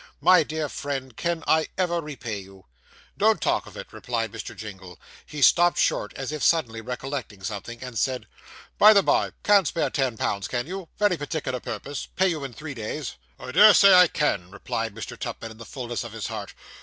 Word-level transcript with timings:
My 0.19 0.41
dear 0.41 0.67
friend, 0.67 1.15
can 1.15 1.43
I 1.45 1.67
ever 1.77 2.01
repay 2.01 2.39
you?' 2.39 2.65
'Don't 3.19 3.39
talk 3.39 3.67
of 3.67 3.77
it,' 3.77 3.93
replied 3.93 4.31
Mr. 4.31 4.55
Jingle. 4.57 4.99
He 5.27 5.43
stopped 5.43 5.77
short, 5.77 6.11
as 6.15 6.31
if 6.31 6.41
suddenly 6.41 6.81
recollecting 6.81 7.43
something, 7.43 7.83
and 7.83 7.99
said 7.99 8.25
'By 8.79 8.93
the 8.93 9.03
bye 9.03 9.33
can't 9.43 9.67
spare 9.67 9.91
ten 9.91 10.17
pounds, 10.17 10.47
can 10.47 10.65
you? 10.65 10.89
very 10.97 11.17
particular 11.17 11.59
purpose 11.59 12.07
pay 12.15 12.29
you 12.29 12.43
in 12.43 12.53
three 12.53 12.73
days.' 12.73 13.13
'I 13.39 13.51
dare 13.51 13.75
say 13.75 13.93
I 13.93 14.07
can,' 14.07 14.49
replied 14.49 14.95
Mr. 14.95 15.15
Tupman, 15.15 15.51
in 15.51 15.59
the 15.59 15.67
fulness 15.69 16.03
of 16.03 16.13
his 16.13 16.25
heart. 16.25 16.55